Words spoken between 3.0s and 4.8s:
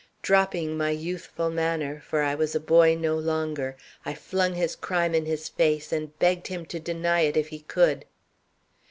longer, I flung his